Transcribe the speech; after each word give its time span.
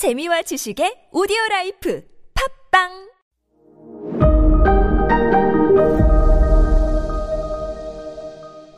재미와 0.00 0.40
지식의 0.40 1.12
오디오 1.12 1.36
life 1.50 2.00
팟빵 2.72 2.88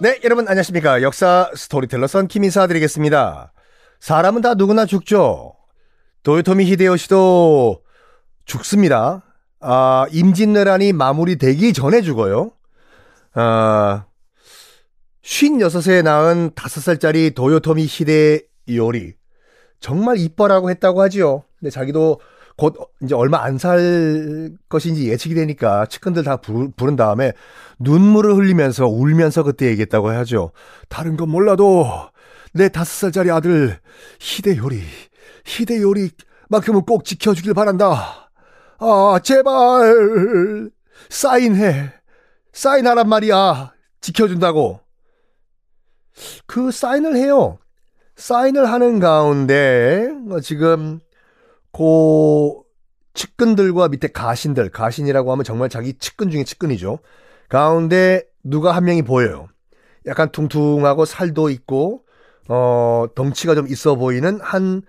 네, 0.00 0.18
여러분 0.24 0.48
안녕하십니까. 0.48 1.00
역사 1.02 1.48
스토리텔러 1.54 2.08
선 2.08 2.26
김 2.26 2.42
인사 2.42 2.66
드리겠습니다. 2.66 3.52
사람은 4.00 4.42
다 4.42 4.54
누구나 4.54 4.84
죽죠. 4.84 5.54
도요토미 6.24 6.64
히데요시도 6.64 7.84
죽습니다. 8.44 9.22
아, 9.60 10.06
임진왜란이 10.10 10.92
마무리되기 10.92 11.72
전에 11.72 12.02
죽어요. 12.02 12.50
아, 13.34 14.06
56세 15.22 16.02
낳은 16.02 16.50
5살짜리 16.56 17.32
도요토미 17.36 17.86
히데요리. 17.88 19.21
정말 19.82 20.16
이뻐라고 20.16 20.70
했다고 20.70 21.02
하지요. 21.02 21.42
근데 21.58 21.70
자기도 21.70 22.20
곧 22.56 22.76
이제 23.02 23.14
얼마 23.14 23.42
안 23.42 23.58
살 23.58 24.52
것인지 24.68 25.08
예측이 25.10 25.34
되니까 25.34 25.86
측근들 25.86 26.22
다 26.22 26.36
부르, 26.36 26.70
부른 26.76 26.96
다음에 26.96 27.32
눈물을 27.80 28.34
흘리면서 28.36 28.86
울면서 28.86 29.42
그때 29.42 29.66
얘기했다고 29.66 30.10
하죠. 30.10 30.52
다른 30.88 31.16
건 31.16 31.28
몰라도 31.30 31.86
내 32.54 32.68
다섯 32.68 32.90
살짜리 32.92 33.30
아들 33.30 33.78
히데요리, 34.20 34.82
히데요리만큼은 35.46 36.82
꼭 36.86 37.04
지켜주길 37.04 37.54
바란다. 37.54 38.30
아, 38.78 39.20
제발 39.22 40.70
사인해. 41.08 41.92
사인하란 42.52 43.08
말이야. 43.08 43.72
지켜준다고. 44.00 44.80
그 46.46 46.70
사인을 46.70 47.16
해요. 47.16 47.58
사인을 48.22 48.70
하는 48.70 49.00
가운데 49.00 50.08
어, 50.30 50.38
지금 50.38 51.00
고 51.72 52.64
측근들과 53.14 53.88
밑에 53.88 54.06
가신들, 54.06 54.70
가신이라고 54.70 55.32
하면 55.32 55.42
정말 55.42 55.68
자기 55.68 55.98
측근 55.98 56.30
중에 56.30 56.44
측근이죠. 56.44 57.00
가운데 57.48 58.22
누가 58.44 58.76
한 58.76 58.84
명이 58.84 59.02
보여요. 59.02 59.48
약간 60.06 60.30
퉁퉁하고 60.30 61.04
살도 61.04 61.50
있고 61.50 62.04
어 62.48 63.06
덩치가 63.16 63.56
좀 63.56 63.66
있어 63.66 63.96
보이는 63.96 64.40
한 64.40 64.82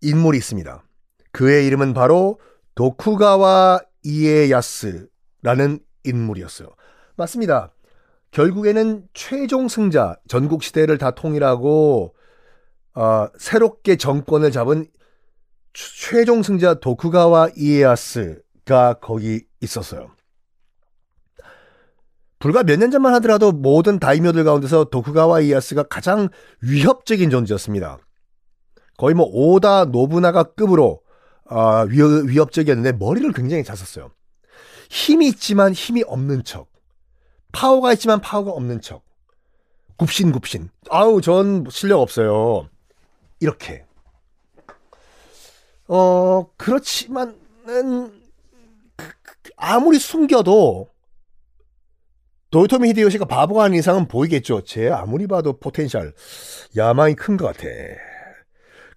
인물이 0.00 0.36
있습니다. 0.38 0.82
그의 1.30 1.64
이름은 1.66 1.94
바로 1.94 2.40
도쿠가와 2.74 3.82
이에야스라는 4.02 5.78
인물이었어요. 6.02 6.70
맞습니다. 7.14 7.72
결국에는 8.32 9.04
최종 9.14 9.68
승자, 9.68 10.16
전국 10.26 10.64
시대를 10.64 10.98
다 10.98 11.12
통일하고 11.12 12.17
어, 12.98 13.28
새롭게 13.38 13.94
정권을 13.94 14.50
잡은 14.50 14.88
최종 15.72 16.42
승자 16.42 16.74
도쿠가와 16.80 17.50
이에야스가 17.56 18.94
거기 19.00 19.44
있었어요. 19.60 20.10
불과 22.40 22.64
몇 22.64 22.76
년 22.76 22.90
전만 22.90 23.14
하더라도 23.14 23.52
모든 23.52 24.00
다이묘들 24.00 24.42
가운데서 24.42 24.86
도쿠가와 24.86 25.42
이에야스가 25.42 25.84
가장 25.84 26.28
위협적인 26.60 27.30
존재였습니다. 27.30 27.98
거의 28.96 29.14
뭐 29.14 29.26
오다 29.26 29.84
노부나가급으로 29.86 31.00
어, 31.50 31.84
위 31.84 32.36
협적이었는데 32.36 32.98
머리를 32.98 33.30
굉장히 33.32 33.62
잘 33.62 33.76
썼어요. 33.76 34.10
힘이 34.90 35.28
있지만 35.28 35.72
힘이 35.72 36.02
없는 36.04 36.42
척. 36.42 36.66
파워가 37.52 37.92
있지만 37.92 38.20
파워가 38.20 38.50
없는 38.50 38.80
척. 38.80 39.04
굽신굽신. 39.98 40.70
아우, 40.90 41.20
전 41.20 41.64
실력 41.70 42.00
없어요. 42.00 42.68
이렇게. 43.40 43.84
어, 45.88 46.46
그렇지만은, 46.56 48.12
아무리 49.56 49.98
숨겨도, 49.98 50.88
도요토미 52.50 52.88
히데요시가 52.90 53.26
바보가 53.26 53.64
아닌 53.64 53.78
이상은 53.78 54.08
보이겠죠. 54.08 54.62
쟤 54.64 54.88
아무리 54.90 55.26
봐도 55.26 55.58
potential, 55.58 56.14
야망이 56.76 57.14
큰 57.14 57.36
것 57.36 57.46
같아. 57.46 57.68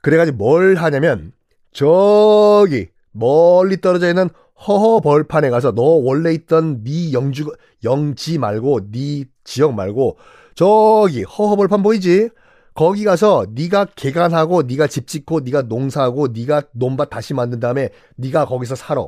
그래가지고 0.02 0.38
뭘 0.38 0.76
하냐면, 0.76 1.34
저기, 1.74 2.88
멀리 3.12 3.80
떨어져 3.82 4.08
있는 4.10 4.30
허허 4.68 5.02
벌판에 5.02 5.50
가서 5.50 5.74
너 5.74 5.82
원래 5.82 6.34
있던 6.34 6.84
네 6.84 7.12
영주 7.14 7.52
영지 7.84 8.38
말고 8.38 8.92
네 8.92 9.26
지역 9.44 9.74
말고 9.74 10.18
저기 10.54 11.24
허허 11.24 11.56
벌판 11.56 11.82
보이지? 11.82 12.30
거기 12.74 13.04
가서 13.04 13.46
네가 13.50 13.86
개간하고 13.96 14.64
네가 14.64 14.88
집 14.88 15.08
짓고 15.08 15.42
네가 15.42 15.64
농사하고 15.64 16.30
네가 16.30 16.64
논밭 16.72 17.10
다시 17.10 17.34
만든 17.34 17.60
다음에 17.60 17.90
네가 18.16 18.46
거기서 18.46 18.76
살아. 18.76 19.08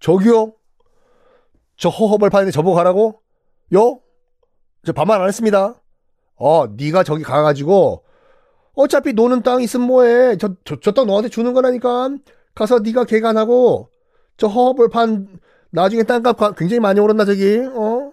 저기요? 0.00 0.54
저 1.76 1.88
허허 1.88 2.18
벌판에 2.18 2.50
저보고 2.50 2.74
가라고? 2.74 3.20
요? 3.74 4.00
저 4.84 4.92
반말 4.92 5.20
안 5.20 5.28
했습니다. 5.28 5.74
어, 6.36 6.66
네가 6.68 7.04
저기 7.04 7.22
가가지고 7.22 8.02
어차피 8.74 9.12
노는 9.12 9.42
땅 9.42 9.62
있으면 9.62 9.86
뭐해? 9.86 10.36
저저 10.36 10.92
땅 10.92 11.06
너한테 11.06 11.28
주는 11.28 11.52
거라니까. 11.52 12.16
가서 12.54 12.78
네가 12.78 13.04
개간하고 13.04 13.90
저 14.36 14.46
허허벌판 14.46 15.38
나중에 15.70 16.02
땅값 16.02 16.56
굉장히 16.56 16.80
많이 16.80 16.98
오른다 16.98 17.24
저기 17.24 17.58
어 17.74 18.12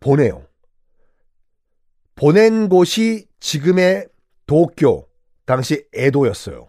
보내요. 0.00 0.42
보낸 2.18 2.68
곳이 2.68 3.26
지금의 3.38 4.08
도쿄 4.46 5.06
당시 5.46 5.86
에도였어요. 5.94 6.66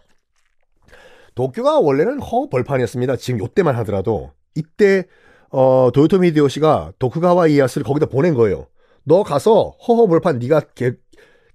도쿄가 1.34 1.80
원래는 1.80 2.20
허벌판이었습니다. 2.22 3.16
지금 3.16 3.40
요때만 3.40 3.76
하더라도 3.78 4.32
이때 4.54 5.06
어, 5.50 5.90
도요토미 5.92 6.28
히데요시가 6.28 6.94
도쿠가와 7.00 7.48
이에야스를 7.48 7.84
거기다 7.84 8.06
보낸 8.06 8.36
거예요. 8.36 8.68
너 9.04 9.24
가서 9.24 9.76
허허벌판 9.88 10.38
네가 10.38 10.62
개, 10.76 10.92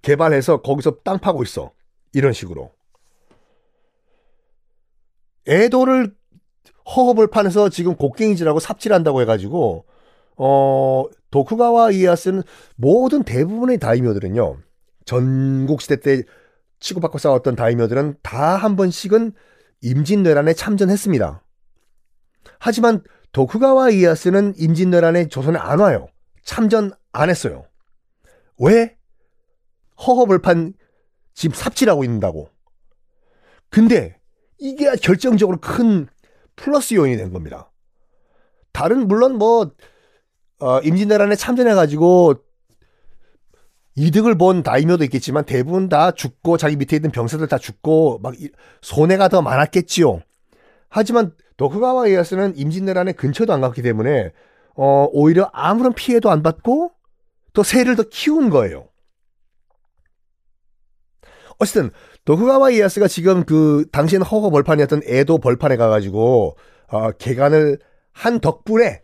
개발해서 0.02 0.62
거기서 0.62 0.98
땅 1.04 1.18
파고 1.18 1.44
있어. 1.44 1.70
이런 2.12 2.32
식으로. 2.32 2.72
에도를 5.46 6.14
허허벌판에서 6.96 7.68
지금 7.68 7.94
곡괭이질하고 7.94 8.58
삽질한다고 8.58 9.20
해가지고 9.20 9.84
어 10.36 11.04
도쿠가와 11.34 11.90
이에야스는 11.90 12.44
모든 12.76 13.24
대부분의 13.24 13.78
다이묘들은요 13.78 14.56
전국 15.04 15.82
시대 15.82 15.98
때 15.98 16.22
치고받고 16.78 17.18
싸웠던 17.18 17.56
다이묘들은 17.56 18.18
다 18.22 18.56
한 18.56 18.76
번씩은 18.76 19.32
임진왜란에 19.80 20.54
참전했습니다. 20.54 21.42
하지만 22.60 23.02
도쿠가와 23.32 23.90
이에야스는 23.90 24.54
임진왜란에 24.56 25.26
조선에 25.26 25.58
안 25.58 25.80
와요. 25.80 26.06
참전 26.44 26.92
안 27.10 27.30
했어요. 27.30 27.64
왜? 28.60 28.96
허허벌판 30.06 30.74
지금 31.34 31.54
삽질하고 31.54 32.04
있는다고. 32.04 32.48
근데 33.70 34.20
이게 34.58 34.94
결정적으로 35.02 35.58
큰 35.60 36.06
플러스 36.54 36.94
요인이 36.94 37.16
된 37.16 37.32
겁니다. 37.32 37.72
다른 38.72 39.08
물론 39.08 39.36
뭐 39.36 39.72
어, 40.64 40.80
임진왜란에 40.80 41.36
참전해가지고 41.36 42.36
이득을 43.96 44.38
본 44.38 44.62
다이묘도 44.62 45.04
있겠지만 45.04 45.44
대부분 45.44 45.90
다 45.90 46.10
죽고 46.10 46.56
자기 46.56 46.76
밑에 46.76 46.96
있는 46.96 47.10
병사들 47.10 47.48
다 47.48 47.58
죽고 47.58 48.20
막 48.22 48.34
손해가 48.80 49.28
더 49.28 49.42
많았겠지요. 49.42 50.22
하지만 50.88 51.34
도쿠가와 51.58 52.08
이에야스는 52.08 52.56
임진왜란에 52.56 53.12
근처도 53.12 53.52
안 53.52 53.60
갔기 53.60 53.82
때문에 53.82 54.32
어, 54.74 55.06
오히려 55.12 55.50
아무런 55.52 55.92
피해도 55.92 56.30
안 56.30 56.42
받고 56.42 56.92
더 57.52 57.62
세를 57.62 57.94
더 57.94 58.04
키운 58.04 58.48
거예요. 58.48 58.88
어쨌든 61.58 61.90
도쿠가와 62.24 62.70
이에야스가 62.70 63.06
지금 63.08 63.44
그 63.44 63.84
당시엔 63.92 64.22
허허 64.22 64.48
벌판이었던 64.48 65.02
에도 65.04 65.36
벌판에 65.36 65.76
가가지고 65.76 66.56
어, 66.88 67.10
개간을 67.12 67.78
한 68.12 68.40
덕분에 68.40 69.03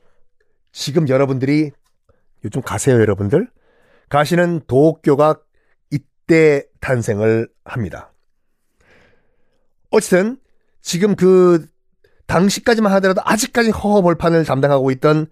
지금 0.73 1.09
여러분들이 1.09 1.73
요즘 2.45 2.63
가세요 2.63 3.01
여러분들 3.01 3.49
가시는 4.09 4.63
도쿄가 4.67 5.41
이때 5.91 6.65
탄생을 6.81 7.49
합니다. 7.65 8.13
어쨌든 9.91 10.39
지금 10.83 11.17
그 11.17 11.67
당시까지만 12.27 12.93
하더라도 12.95 13.21
아직까지 13.25 13.71
허허 13.71 14.03
벌판을 14.03 14.45
담당하고 14.45 14.91
있던 14.93 15.27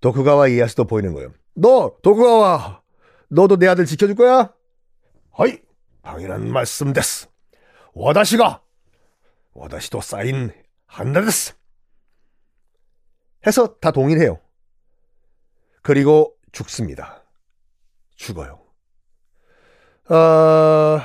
도쿠가와 0.00 0.48
이에야스도 0.48 0.84
보이는 0.84 1.12
거예요. 1.12 1.32
너 1.54 1.96
도쿠가와 2.02 2.82
너도 3.28 3.56
내 3.56 3.68
아들 3.68 3.86
지켜줄 3.86 4.16
거야? 4.16 4.52
하이 5.32 5.58
당연한 6.02 6.50
말씀 6.50 6.92
됐어. 6.92 7.28
와다시가 7.94 8.62
와다시도 9.52 10.00
사인 10.00 10.52
한다 10.86 11.20
됐어. 11.20 11.54
해서 13.46 13.76
다 13.80 13.90
동일해요. 13.90 14.38
그리고 15.82 16.34
죽습니다. 16.52 17.24
죽어요. 18.16 18.60
어... 20.08 21.00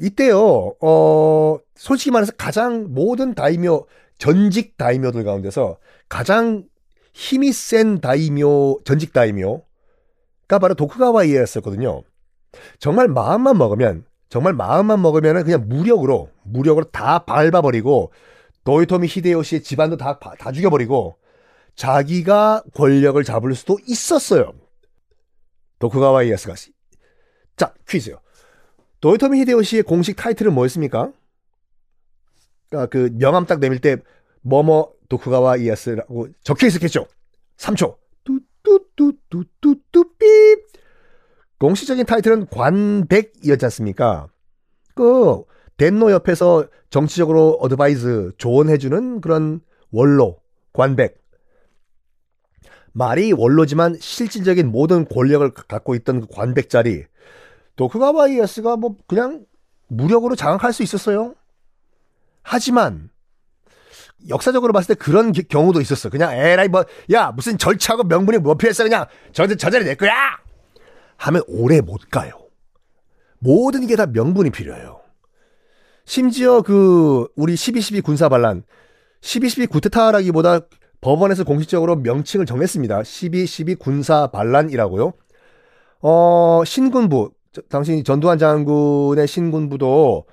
이때요, 0.00 0.74
어, 0.80 1.58
솔직히 1.74 2.10
말해서 2.12 2.32
가장 2.38 2.86
모든 2.90 3.34
다이묘, 3.34 3.86
전직 4.18 4.76
다이묘들 4.76 5.24
가운데서 5.24 5.78
가장 6.08 6.64
힘이 7.12 7.52
센 7.52 8.00
다이묘, 8.00 8.80
전직 8.84 9.12
다이묘가 9.12 10.58
바로 10.60 10.74
도쿠가와 10.74 11.24
이에였었거든요. 11.24 12.02
정말 12.78 13.08
마음만 13.08 13.58
먹으면, 13.58 14.04
정말 14.28 14.52
마음만 14.52 15.02
먹으면 15.02 15.42
그냥 15.42 15.68
무력으로, 15.68 16.30
무력으로 16.44 16.84
다 16.90 17.24
밟아버리고, 17.24 18.12
도요토미 18.68 19.06
히데요시의 19.06 19.62
집안도 19.62 19.96
다, 19.96 20.18
다 20.18 20.52
죽여버리고, 20.52 21.16
자기가 21.74 22.64
권력을 22.74 23.24
잡을 23.24 23.54
수도 23.54 23.78
있었어요. 23.86 24.52
도쿠가와 25.78 26.24
이에스가. 26.24 26.54
자, 27.56 27.72
퀴즈요. 27.88 28.20
도요토미 29.00 29.40
히데요시의 29.40 29.84
공식 29.84 30.16
타이틀은 30.16 30.52
뭐였습니까? 30.52 31.12
아, 32.72 32.84
그 32.84 33.08
명함 33.14 33.46
딱 33.46 33.58
내밀 33.58 33.80
때 33.80 33.96
뭐뭐 34.42 34.92
도쿠가와 35.08 35.56
이에스라고 35.56 36.28
적혀 36.42 36.66
있었겠죠. 36.66 37.06
3초. 37.56 37.96
뚜뚜뚜뚜뚜뚜 38.24 40.18
삐. 40.18 40.26
공식적인 41.58 42.04
타이틀은 42.04 42.48
관백이었지 42.48 43.64
않습니까? 43.64 44.28
그 44.94 45.42
덴노 45.78 46.10
옆에서 46.12 46.66
정치적으로 46.90 47.58
advise 47.60 48.32
조언해주는 48.36 49.20
그런 49.20 49.60
원로 49.90 50.40
관백. 50.72 51.22
말이 52.92 53.32
원로지만 53.32 53.96
실질적인 54.00 54.70
모든 54.72 55.04
권력을 55.04 55.48
갖고 55.54 55.94
있던 55.94 56.20
그 56.22 56.26
관백 56.30 56.68
자리. 56.68 57.04
도쿠가와 57.76 58.28
이에야스가 58.28 58.76
뭐 58.76 58.96
그냥 59.06 59.46
무력으로 59.86 60.34
장악할 60.34 60.72
수 60.72 60.82
있었어요. 60.82 61.34
하지만 62.42 63.10
역사적으로 64.28 64.72
봤을 64.72 64.96
때 64.96 64.98
그런 64.98 65.30
기, 65.30 65.44
경우도 65.44 65.80
있었어. 65.80 66.10
그냥 66.10 66.32
에라이 66.32 66.66
뭐 66.68 66.84
야 67.12 67.30
무슨 67.30 67.56
절차하고 67.56 68.02
명분이 68.04 68.38
뭐 68.38 68.54
필요했어 68.56 68.82
그냥 68.82 69.06
저, 69.32 69.46
저 69.46 69.70
자리 69.70 69.84
내 69.84 69.94
거야 69.94 70.12
하면 71.18 71.42
오래 71.46 71.80
못 71.80 72.00
가요. 72.10 72.32
모든 73.38 73.86
게 73.86 73.94
다 73.94 74.06
명분이 74.06 74.50
필요해요. 74.50 75.00
심지어 76.08 76.62
그 76.62 77.28
우리 77.36 77.52
12.12 77.54 78.02
군사 78.02 78.30
반란 78.30 78.62
12.12 79.20 79.68
구테타라기보다 79.68 80.60
법원에서 81.02 81.44
공식적으로 81.44 81.96
명칭을 81.96 82.46
정했습니다. 82.46 83.02
12.12 83.02 83.78
군사 83.78 84.28
반란이라고요. 84.28 85.12
어 86.00 86.62
신군부 86.64 87.32
당시 87.68 88.02
전두환 88.04 88.38
장군의 88.38 89.26
신군부도 89.28 90.24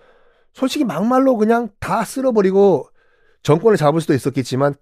솔직히 0.53 0.85
막말로 0.85 1.35
그냥 1.35 1.67
다 1.81 2.05
쓸어버리고 2.05 2.87
정권을 3.43 3.75
잡을 3.75 3.99
수도 3.99 4.13
있었겠지만 4.13 4.75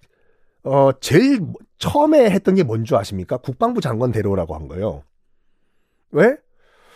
어 0.64 0.92
제일 1.02 1.42
처음에 1.80 2.30
했던 2.30 2.54
게 2.54 2.64
뭔 2.64 2.86
줄 2.86 2.98
아십니까? 2.98 3.38
국방부 3.38 3.82
장관 3.82 4.12
데려오라고 4.12 4.54
한 4.54 4.68
거예요. 4.68 5.02
왜? 6.12 6.38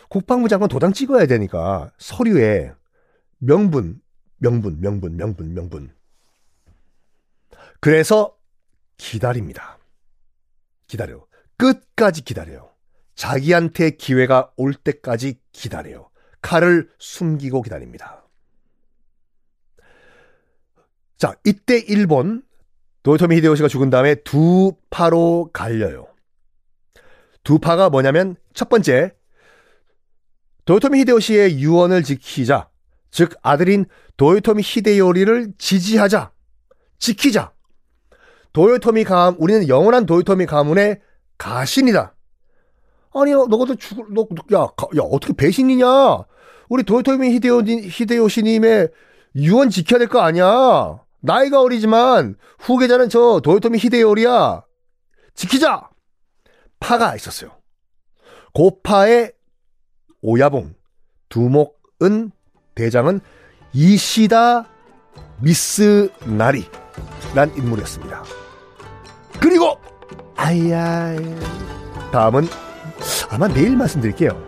국방부 0.08 0.50
장관 0.50 0.70
도장 0.70 0.94
찍어야 0.94 1.26
되니까 1.26 1.90
서류에 1.98 2.74
명분, 3.39 4.01
명분, 4.38 4.80
명분, 4.81 5.16
명분, 5.16 5.54
명분. 5.54 5.94
그래서 7.80 8.38
기다립니다. 8.98 9.78
기다려. 10.88 11.25
끝까지 11.57 12.24
기다려요. 12.24 12.72
자기한테 13.16 13.92
기회가 13.92 14.51
올 14.57 14.74
때까지 14.74 15.39
기다려요. 15.51 16.10
칼을 16.42 16.89
숨기고 17.00 17.62
기다립니다. 17.62 18.24
자, 21.18 21.36
이때 21.44 21.80
일본 21.80 22.44
도요토미 23.01 23.38
히데요시가 23.38 23.68
죽은 23.68 23.89
다음에 23.89 24.16
두 24.16 24.75
파로 24.89 25.50
갈려요. 25.51 26.07
두 27.44 27.57
파가 27.60 27.89
뭐냐면 27.89 28.36
첫 28.54 28.69
번째 28.69 29.16
도요토미 30.66 31.00
히데요시의 31.00 31.60
유언을 31.60 32.04
지키자. 32.04 32.69
즉 33.12 33.33
아들인 33.42 33.86
도요토미 34.18 34.62
히데요리를 34.63 35.54
지지하자. 35.57 36.31
지키자. 37.00 37.51
도요토미 38.54 39.04
가문 39.04 39.39
우리는 39.39 39.68
영원한 39.68 40.06
도요토미 40.06 40.45
가문의 40.48 41.00
가신이다. 41.38 42.15
아니 43.13 43.31
너도 43.31 43.75
죽을 43.75 44.06
너 44.13 44.27
야 44.54 44.59
야, 44.62 45.01
어떻게 45.01 45.33
배신이냐? 45.33 45.86
우리 46.69 46.83
도요토미 46.83 47.31
히데요 47.33 47.59
히데요시님의 47.62 48.89
유언 49.36 49.69
지켜야 49.69 50.00
될 50.00 50.07
거 50.07 50.19
아니야. 50.21 51.00
나이가 51.21 51.62
어리지만 51.62 52.36
후계자는 52.60 53.10
저 53.10 53.39
도요토미 53.44 53.77
히데요리야. 53.77 54.63
지키자. 55.36 55.89
파가 56.80 57.15
있었어요. 57.15 57.51
고파의 58.53 59.33
오야봉, 60.21 60.74
두목은 61.30 62.31
대장은 62.77 63.19
이시다 63.74 64.65
미스 65.41 66.09
나리란 66.25 67.56
인물이었습니다. 67.57 68.24
그리고 69.39 69.79
아야 70.35 71.15
다음은 72.12 72.47
아마 73.29 73.47
내일 73.47 73.75
말씀드릴게요. 73.75 74.47